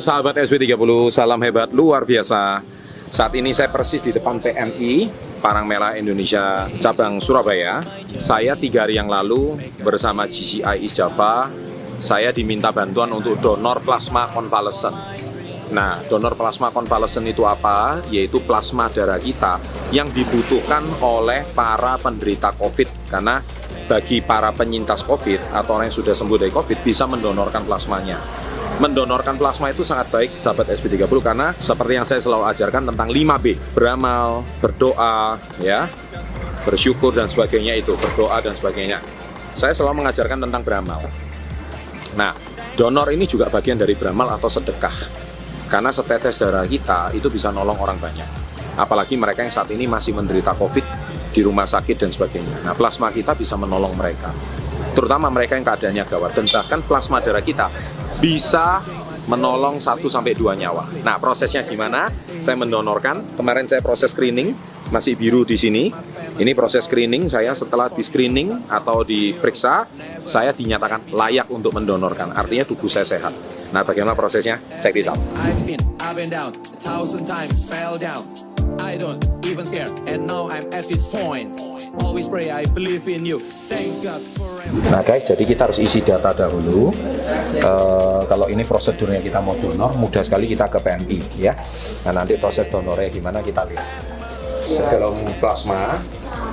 sahabat 0.00 0.40
SB30, 0.40 1.12
salam 1.12 1.38
hebat 1.44 1.70
luar 1.70 2.08
biasa. 2.08 2.64
Saat 3.12 3.36
ini 3.36 3.52
saya 3.52 3.68
persis 3.68 4.00
di 4.00 4.16
depan 4.16 4.40
PMI 4.40 5.12
Parang 5.40 5.64
Merah 5.64 5.96
Indonesia 5.96 6.68
cabang 6.84 7.16
Surabaya. 7.16 7.80
Saya 8.20 8.52
tiga 8.60 8.84
hari 8.84 9.00
yang 9.00 9.08
lalu 9.08 9.56
bersama 9.80 10.28
GCI 10.28 10.84
East 10.84 11.00
Java, 11.00 11.48
saya 11.96 12.28
diminta 12.28 12.68
bantuan 12.68 13.08
untuk 13.08 13.40
donor 13.40 13.80
plasma 13.80 14.28
konvalesen. 14.28 14.92
Nah, 15.72 15.96
donor 16.12 16.36
plasma 16.36 16.68
konvalesen 16.68 17.24
itu 17.24 17.48
apa? 17.48 18.04
Yaitu 18.12 18.44
plasma 18.44 18.92
darah 18.92 19.16
kita 19.16 19.56
yang 19.96 20.12
dibutuhkan 20.12 20.84
oleh 21.00 21.48
para 21.56 21.96
penderita 21.96 22.52
COVID 22.60 23.08
karena 23.08 23.40
bagi 23.88 24.20
para 24.20 24.52
penyintas 24.52 25.08
COVID 25.08 25.56
atau 25.56 25.80
orang 25.80 25.88
yang 25.88 25.96
sudah 25.96 26.12
sembuh 26.12 26.36
dari 26.36 26.52
COVID 26.52 26.84
bisa 26.84 27.08
mendonorkan 27.08 27.64
plasmanya 27.64 28.49
mendonorkan 28.80 29.36
plasma 29.36 29.68
itu 29.68 29.84
sangat 29.84 30.08
baik 30.08 30.40
sahabat 30.40 30.72
SP30 30.72 31.20
karena 31.20 31.52
seperti 31.52 31.92
yang 32.00 32.06
saya 32.08 32.24
selalu 32.24 32.48
ajarkan 32.48 32.88
tentang 32.88 33.08
5B, 33.12 33.76
beramal, 33.76 34.40
berdoa, 34.64 35.36
ya, 35.60 35.86
bersyukur 36.64 37.12
dan 37.12 37.28
sebagainya 37.28 37.76
itu, 37.76 37.92
berdoa 38.00 38.40
dan 38.40 38.56
sebagainya. 38.56 39.04
Saya 39.52 39.76
selalu 39.76 40.00
mengajarkan 40.00 40.48
tentang 40.48 40.64
beramal. 40.64 41.04
Nah, 42.16 42.32
donor 42.74 43.12
ini 43.12 43.28
juga 43.28 43.52
bagian 43.52 43.76
dari 43.76 43.92
beramal 43.92 44.32
atau 44.32 44.48
sedekah. 44.48 44.96
Karena 45.68 45.92
setetes 45.94 46.40
darah 46.40 46.66
kita 46.66 47.14
itu 47.14 47.30
bisa 47.30 47.52
nolong 47.52 47.78
orang 47.78 48.00
banyak. 48.00 48.26
Apalagi 48.80 49.14
mereka 49.14 49.44
yang 49.44 49.52
saat 49.52 49.70
ini 49.70 49.84
masih 49.86 50.16
menderita 50.16 50.56
COVID 50.56 50.82
di 51.30 51.40
rumah 51.44 51.68
sakit 51.68 51.94
dan 52.00 52.10
sebagainya. 52.10 52.64
Nah, 52.64 52.74
plasma 52.74 53.12
kita 53.12 53.36
bisa 53.36 53.54
menolong 53.54 53.94
mereka 53.94 54.32
terutama 54.90 55.30
mereka 55.30 55.54
yang 55.54 55.66
keadaannya 55.66 56.04
gawat 56.06 56.32
dan 56.34 56.46
bahkan 56.50 56.80
plasma 56.82 57.22
darah 57.22 57.42
kita 57.42 57.70
bisa 58.20 58.84
menolong 59.26 59.80
1 59.80 60.04
sampai 60.06 60.36
2 60.36 60.60
nyawa. 60.60 60.84
Nah, 61.02 61.16
prosesnya 61.16 61.64
gimana? 61.64 62.12
Saya 62.40 62.56
mendonorkan. 62.60 63.32
Kemarin 63.32 63.64
saya 63.64 63.80
proses 63.80 64.12
screening, 64.12 64.52
masih 64.92 65.16
biru 65.16 65.48
di 65.48 65.56
sini. 65.56 65.88
Ini 66.36 66.52
proses 66.56 66.84
screening 66.84 67.28
saya 67.28 67.56
setelah 67.56 67.88
di 67.92 68.00
screening 68.04 68.68
atau 68.68 69.04
diperiksa, 69.04 69.88
saya 70.24 70.52
dinyatakan 70.52 71.12
layak 71.12 71.48
untuk 71.52 71.72
mendonorkan. 71.76 72.32
Artinya 72.32 72.64
tubuh 72.64 72.88
saya 72.88 73.08
sehat. 73.08 73.32
Nah, 73.72 73.84
bagaimana 73.84 74.16
prosesnya? 74.16 74.60
Cek 74.60 74.92
di 74.92 75.02
sana. 75.04 75.20
I 78.80 78.96
don't 78.96 79.22
even 79.46 79.66
and 80.08 80.26
now 80.26 80.48
I'm 80.50 80.66
at 80.72 80.88
this 80.88 81.08
point 81.12 81.69
always 81.98 82.30
pray 82.30 82.50
I 82.50 82.66
believe 82.70 83.08
in 83.10 83.26
you. 83.26 83.42
Thank 83.66 84.04
God 84.04 84.22
forever. 84.22 84.90
Nah 84.90 85.02
guys 85.02 85.26
jadi 85.26 85.42
kita 85.42 85.70
harus 85.70 85.78
isi 85.82 86.04
data 86.04 86.30
dahulu. 86.30 86.94
Uh, 87.58 88.22
kalau 88.30 88.46
ini 88.46 88.62
prosedurnya 88.62 89.18
kita 89.18 89.42
mau 89.42 89.58
donor 89.58 89.98
mudah 89.98 90.22
sekali 90.22 90.46
kita 90.46 90.70
ke 90.70 90.78
PMI 90.78 91.18
ya. 91.40 91.52
Nah 92.06 92.22
nanti 92.22 92.38
proses 92.38 92.70
donornya 92.70 93.10
gimana 93.10 93.42
kita 93.42 93.66
lihat. 93.66 93.86
Sebelum 94.70 95.34
plasma 95.42 95.98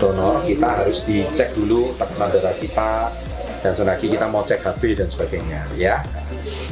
donor 0.01 0.41
kita 0.41 0.81
harus 0.81 1.05
dicek 1.05 1.53
dulu 1.53 1.93
tekanan 2.01 2.33
darah 2.33 2.55
kita 2.57 3.13
dan 3.61 3.73
lagi 3.85 4.05
kita 4.09 4.25
mau 4.29 4.41
cek 4.45 4.61
HB 4.65 4.81
dan 4.97 5.07
sebagainya 5.09 5.61
ya. 5.77 6.01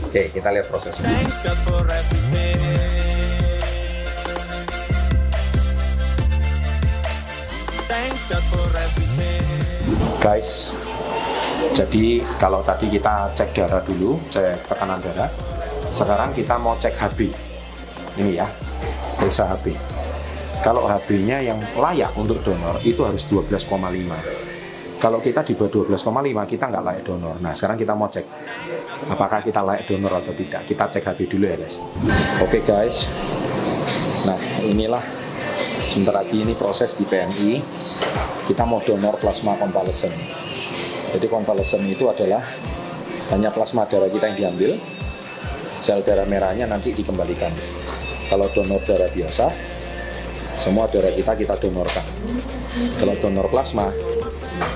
Oke 0.05 0.33
kita 0.33 0.49
lihat 0.49 0.65
prosesnya 0.69 1.09
Guys, 10.17 10.73
jadi 11.77 12.25
kalau 12.41 12.57
tadi 12.65 12.89
kita 12.89 13.29
cek 13.37 13.53
darah 13.53 13.85
dulu, 13.85 14.17
cek 14.33 14.65
tekanan 14.65 14.97
darah. 14.97 15.29
Sekarang 15.93 16.33
kita 16.33 16.57
mau 16.57 16.73
cek 16.73 16.97
HB. 16.97 17.29
Ini 18.17 18.41
ya, 18.41 18.49
periksa 19.21 19.45
HB. 19.45 19.77
Kalau 20.65 20.89
HB-nya 20.89 21.37
yang 21.45 21.61
layak 21.77 22.09
untuk 22.17 22.41
donor 22.41 22.81
itu 22.81 23.05
harus 23.05 23.29
12,5. 23.29 23.61
Kalau 24.97 25.21
kita 25.21 25.45
di 25.45 25.53
bawah 25.53 25.85
12,5 25.85 26.49
kita 26.49 26.65
nggak 26.73 26.81
layak 26.81 27.03
donor. 27.05 27.37
Nah 27.37 27.53
sekarang 27.53 27.77
kita 27.77 27.93
mau 27.93 28.09
cek 28.09 28.25
apakah 29.05 29.45
kita 29.45 29.61
layak 29.61 29.85
donor 29.85 30.17
atau 30.17 30.33
tidak. 30.33 30.65
Kita 30.65 30.89
cek 30.89 31.13
HB 31.13 31.19
dulu 31.29 31.45
ya 31.45 31.61
guys. 31.61 31.77
Oke 32.41 32.57
okay, 32.57 32.61
guys. 32.65 33.05
Nah 34.25 34.41
inilah 34.65 35.24
sebentar 35.85 36.17
lagi 36.17 36.41
ini 36.41 36.57
proses 36.57 36.97
di 36.97 37.05
PMI 37.05 37.61
kita 38.49 38.65
mau 38.65 38.81
donor 38.81 39.17
plasma 39.21 39.53
konvalesen. 39.57 40.11
Jadi 41.13 41.25
konvalesen 41.29 41.85
itu 41.85 42.09
adalah 42.09 42.41
hanya 43.31 43.53
plasma 43.53 43.85
darah 43.85 44.09
kita 44.09 44.33
yang 44.33 44.37
diambil 44.37 44.75
sel 45.79 46.01
darah 46.01 46.25
merahnya 46.25 46.65
nanti 46.65 46.91
dikembalikan. 46.91 47.53
Kalau 48.25 48.49
donor 48.49 48.81
darah 48.81 49.09
biasa 49.13 49.45
semua 50.57 50.89
darah 50.89 51.13
kita 51.13 51.37
kita 51.37 51.55
donorkan. 51.61 52.05
Kalau 52.97 53.13
donor 53.21 53.47
plasma 53.47 53.85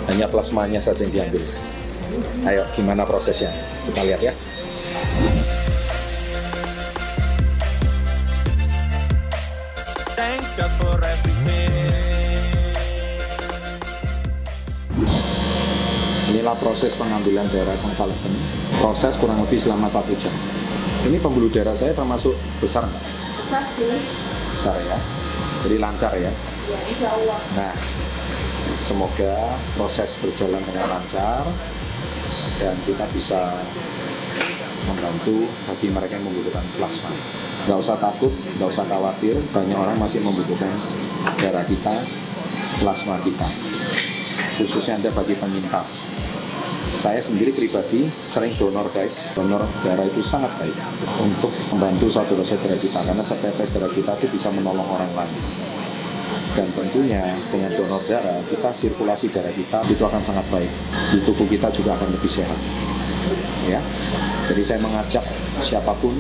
hanya 0.08 0.30
plasmanya 0.30 0.80
saja 0.80 1.02
yang 1.06 1.14
diambil. 1.14 1.44
Ayo 2.46 2.64
gimana 2.78 3.04
prosesnya? 3.06 3.50
Kita 3.90 4.06
lihat 4.06 4.22
ya 4.22 4.34
God 10.60 10.76
for 10.76 11.00
everything. 11.00 11.72
Inilah 16.36 16.52
proses 16.60 17.00
pengambilan 17.00 17.48
darah 17.48 17.80
konvalesen. 17.80 18.28
Proses 18.76 19.16
kurang 19.24 19.40
lebih 19.40 19.64
selama 19.64 19.88
satu 19.88 20.12
jam. 20.20 20.36
Ini 21.08 21.16
pembuluh 21.24 21.48
darah 21.48 21.72
saya 21.72 21.96
termasuk 21.96 22.36
besar 22.60 22.84
nggak? 22.84 23.04
Besar 23.40 23.64
sih. 23.72 24.04
Besar 24.60 24.76
ya. 24.84 25.00
Jadi 25.64 25.76
lancar 25.80 26.12
ya. 26.20 26.28
Ya, 26.28 26.80
insya 26.92 27.08
Allah. 27.08 27.40
Nah, 27.56 27.74
semoga 28.84 29.36
proses 29.80 30.12
berjalan 30.20 30.60
dengan 30.68 30.92
lancar 30.92 31.48
dan 32.60 32.76
kita 32.84 33.08
bisa 33.16 33.64
membantu 34.92 35.48
bagi 35.72 35.88
mereka 35.88 36.20
yang 36.20 36.28
membutuhkan 36.28 36.68
plasma 36.76 37.16
nggak 37.68 37.80
usah 37.80 37.96
takut, 38.00 38.32
nggak 38.32 38.70
usah 38.70 38.86
khawatir, 38.88 39.36
banyak 39.52 39.76
orang 39.76 39.98
masih 40.00 40.24
membutuhkan 40.24 40.72
darah 41.40 41.66
kita, 41.68 42.06
plasma 42.80 43.20
kita, 43.20 43.48
khususnya 44.62 45.00
Anda 45.02 45.10
bagi 45.12 45.36
penyintas. 45.36 46.08
Saya 47.00 47.24
sendiri 47.24 47.56
pribadi 47.56 48.12
sering 48.12 48.56
donor 48.60 48.92
guys, 48.92 49.32
donor 49.32 49.64
darah 49.84 50.04
itu 50.04 50.20
sangat 50.20 50.52
baik 50.60 50.76
untuk 51.24 51.52
membantu 51.72 52.12
satu 52.12 52.36
dosis 52.36 52.60
darah 52.60 52.80
kita, 52.80 53.00
karena 53.04 53.24
setetes 53.24 53.72
darah 53.72 53.92
kita 53.92 54.12
itu 54.20 54.28
bisa 54.36 54.52
menolong 54.52 54.88
orang 54.88 55.12
lain. 55.16 55.40
Dan 56.50 56.66
tentunya 56.74 57.38
dengan 57.54 57.72
donor 57.78 58.04
darah, 58.10 58.42
kita 58.50 58.74
sirkulasi 58.74 59.32
darah 59.32 59.54
kita 59.54 59.80
itu 59.86 60.02
akan 60.02 60.22
sangat 60.26 60.44
baik. 60.50 60.72
Di 61.14 61.20
tubuh 61.24 61.48
kita 61.48 61.72
juga 61.72 61.96
akan 61.96 62.10
lebih 62.10 62.32
sehat. 62.32 62.58
Ya, 63.70 63.80
jadi 64.50 64.62
saya 64.66 64.80
mengajak 64.82 65.24
siapa 65.62 65.94
pun 66.02 66.18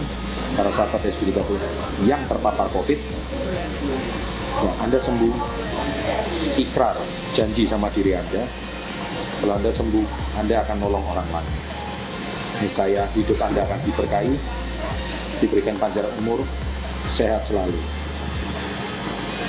para 0.55 0.71
sahabat 0.73 1.01
SB30 1.05 1.59
yang 2.05 2.21
terpapar 2.25 2.69
COVID, 2.73 2.99
ya 4.63 4.71
Anda 4.81 4.97
sembuh, 4.97 5.33
ikrar, 6.57 6.97
janji 7.35 7.69
sama 7.69 7.89
diri 7.93 8.15
Anda, 8.15 8.43
kalau 9.39 9.53
Anda 9.55 9.71
sembuh, 9.71 10.05
Anda 10.35 10.55
akan 10.65 10.77
nolong 10.83 11.05
orang 11.15 11.27
lain. 11.31 11.53
Niscaya 12.59 13.07
hidup 13.15 13.39
Anda 13.39 13.63
akan 13.63 13.79
diberkahi, 13.87 14.35
diberikan 15.39 15.79
panjang 15.79 16.07
umur, 16.19 16.43
sehat 17.07 17.47
selalu. 17.47 17.79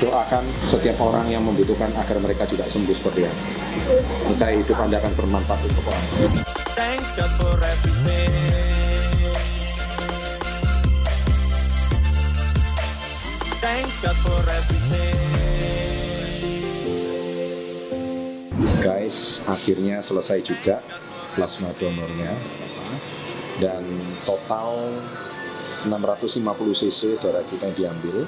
Doakan 0.00 0.46
setiap 0.72 0.96
orang 1.04 1.28
yang 1.28 1.44
membutuhkan 1.44 1.92
agar 1.92 2.16
mereka 2.24 2.48
juga 2.48 2.64
sembuh 2.64 2.94
seperti 2.94 3.26
Anda. 3.26 3.44
Niscaya 4.30 4.54
hidup 4.56 4.78
Anda 4.78 4.96
akan 5.02 5.12
bermanfaat 5.18 5.60
untuk 5.66 5.84
orang 5.90 6.04
lain. 6.22 6.32
Thanks 13.60 14.00
God 14.00 14.16
for 14.24 14.40
everything. 14.40 15.20
Guys, 18.80 19.44
akhirnya 19.44 20.00
selesai 20.00 20.40
juga 20.40 20.80
plasma 21.36 21.68
donornya 21.76 22.32
dan 23.60 23.84
total 24.24 24.96
650 25.84 26.40
cc 26.72 27.20
darah 27.20 27.44
kita 27.52 27.68
diambil 27.76 28.24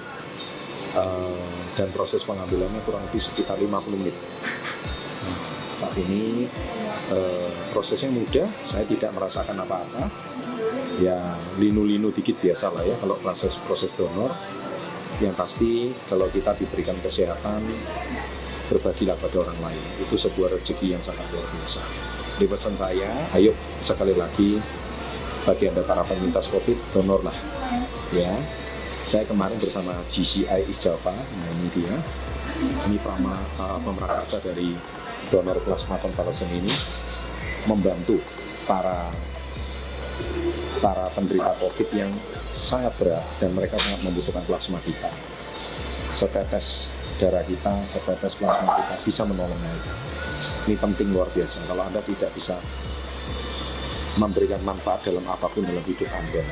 uh, 1.00 1.48
dan 1.80 1.88
proses 1.96 2.20
pengambilannya 2.28 2.84
kurang 2.84 3.00
lebih 3.08 3.24
sekitar 3.24 3.56
50 3.56 3.72
menit. 4.04 4.16
Saat 5.72 5.96
ini 5.96 6.44
uh, 7.08 7.48
prosesnya 7.72 8.12
mudah, 8.12 8.52
saya 8.68 8.84
tidak 8.84 9.16
merasakan 9.16 9.64
apa-apa. 9.64 10.12
Ya 11.00 11.16
linu-linu 11.56 12.12
dikit 12.12 12.36
biasa 12.36 12.68
lah 12.68 12.84
ya 12.84 13.00
kalau 13.00 13.16
proses 13.16 13.56
proses 13.64 13.96
donor 13.96 14.28
yang 15.22 15.36
pasti 15.38 15.94
kalau 16.10 16.26
kita 16.26 16.50
diberikan 16.58 16.98
kesehatan 16.98 17.62
berbagilah 18.66 19.14
pada 19.14 19.36
orang 19.46 19.58
lain. 19.70 19.84
Itu 20.02 20.18
sebuah 20.18 20.50
rezeki 20.58 20.98
yang 20.98 21.02
sangat 21.04 21.22
luar 21.30 21.46
biasa. 21.46 21.82
Di 22.42 22.46
pesan 22.48 22.74
saya 22.74 23.28
ayo 23.38 23.54
sekali 23.84 24.18
lagi 24.18 24.58
bagi 25.46 25.64
anda 25.70 25.86
para 25.86 26.02
penyintas 26.02 26.50
COVID 26.50 26.78
donorlah. 26.98 27.36
Ya. 28.10 28.34
Saya 29.02 29.26
kemarin 29.26 29.58
bersama 29.58 29.98
GCI 30.14 30.70
East 30.70 30.86
Java 30.86 31.14
nah 31.14 31.48
ini 31.58 31.68
dia. 31.74 31.94
Ini 32.62 32.98
prama 33.02 33.34
uh, 33.58 33.78
pemrakarsa 33.82 34.38
dari 34.38 34.74
donor 35.30 35.58
plasma 35.62 35.98
konvalesen 35.98 36.46
ini 36.54 36.70
membantu 37.66 38.18
para 38.66 39.10
para 40.82 41.06
penderita 41.14 41.54
COVID 41.62 41.88
yang 41.94 42.10
sangat 42.58 42.90
berat 42.98 43.22
dan 43.38 43.54
mereka 43.54 43.78
sangat 43.78 44.02
membutuhkan 44.02 44.42
plasma 44.42 44.82
kita. 44.82 45.06
Setetes 46.10 46.90
darah 47.22 47.46
kita, 47.46 47.86
setetes 47.86 48.34
plasma 48.34 48.82
kita 48.82 48.94
bisa 49.06 49.22
menolong 49.22 49.56
mereka. 49.62 49.94
Ini 50.66 50.74
penting 50.74 51.14
luar 51.14 51.30
biasa. 51.30 51.62
Kalau 51.70 51.86
Anda 51.86 52.02
tidak 52.02 52.34
bisa 52.34 52.58
memberikan 54.18 54.58
manfaat 54.66 55.06
dalam 55.06 55.22
apa 55.30 55.46
pun 55.46 55.62
dalam 55.62 55.86
hidup 55.86 56.10
Anda, 56.10 56.42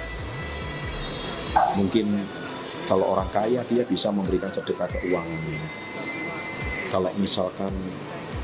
mungkin 1.74 2.06
kalau 2.86 3.18
orang 3.18 3.28
kaya 3.34 3.66
dia 3.66 3.82
bisa 3.82 4.14
memberikan 4.14 4.54
sedekah 4.54 4.86
keuangan. 4.86 5.42
Kalau 6.94 7.10
misalkan 7.18 7.74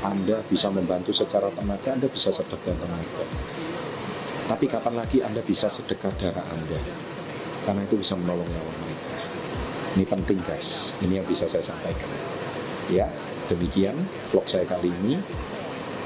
Anda 0.03 0.43
bisa 0.51 0.67
membantu 0.67 1.15
secara 1.15 1.47
tenaga, 1.47 1.95
Anda 1.95 2.11
bisa 2.11 2.29
sedekah 2.35 2.75
tenaga 2.75 3.23
tapi 4.47 4.65
kapan 4.71 4.95
lagi 4.95 5.19
Anda 5.19 5.43
bisa 5.43 5.67
sedekah 5.67 6.11
darah 6.15 6.47
Anda? 6.47 6.79
Karena 7.67 7.83
itu 7.83 7.99
bisa 7.99 8.15
menolong 8.15 8.47
nyawa 8.47 8.73
mereka. 8.79 9.15
Ini 9.99 10.05
penting 10.07 10.39
guys, 10.47 10.95
ini 11.03 11.19
yang 11.19 11.27
bisa 11.27 11.51
saya 11.51 11.59
sampaikan. 11.59 12.07
Ya, 12.87 13.11
demikian 13.51 13.99
vlog 14.31 14.47
saya 14.47 14.63
kali 14.63 14.87
ini. 15.03 15.19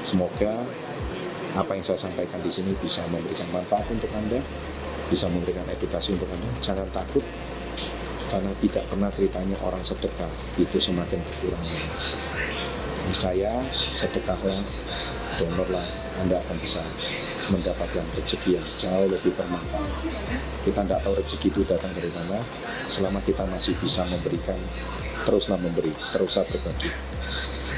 Semoga 0.02 0.66
apa 1.54 1.70
yang 1.78 1.84
saya 1.86 2.02
sampaikan 2.02 2.42
di 2.42 2.50
sini 2.50 2.74
bisa 2.82 3.06
memberikan 3.14 3.46
manfaat 3.54 3.86
untuk 3.94 4.10
Anda, 4.10 4.42
bisa 5.06 5.30
memberikan 5.30 5.62
edukasi 5.70 6.18
untuk 6.18 6.26
Anda. 6.34 6.50
Jangan 6.58 6.90
takut, 6.90 7.22
karena 8.32 8.50
tidak 8.58 8.84
pernah 8.90 9.10
ceritanya 9.12 9.56
orang 9.62 9.84
sedekah 9.86 10.32
itu 10.58 10.82
semakin 10.82 11.20
berkurang. 11.22 11.62
Saya 13.12 13.62
sedekahlah, 13.92 14.58
donorlah, 15.38 15.86
anda 16.20 16.36
akan 16.36 16.56
bisa 16.60 16.84
mendapatkan 17.48 18.04
rezeki 18.18 18.60
yang 18.60 18.66
jauh 18.76 19.08
lebih 19.08 19.32
bermanfaat. 19.32 19.92
Kita 20.62 20.80
tidak 20.84 21.00
tahu 21.00 21.14
rezeki 21.16 21.48
itu 21.48 21.60
datang 21.64 21.92
dari 21.96 22.10
mana, 22.12 22.38
selama 22.84 23.24
kita 23.24 23.48
masih 23.48 23.72
bisa 23.80 24.04
memberikan, 24.04 24.58
teruslah 25.24 25.56
memberi, 25.56 25.92
teruslah 26.12 26.44
berbagi. 26.52 26.92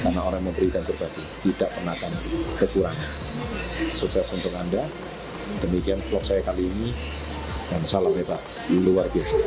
Karena 0.03 0.21
orang 0.21 0.43
memberi 0.43 0.69
dan 0.69 0.83
berbagi 0.83 1.23
tidak 1.47 1.71
pernah 1.73 1.95
akan 1.95 2.13
kekurangan. 2.59 3.11
Sukses 3.71 4.27
untuk 4.35 4.53
Anda. 4.53 4.85
Demikian 5.63 6.03
vlog 6.11 6.25
saya 6.27 6.43
kali 6.43 6.67
ini. 6.67 6.91
Dan 7.65 7.81
salam 7.89 8.13
hebat, 8.13 8.41
luar 8.69 9.09
biasa. 9.09 9.41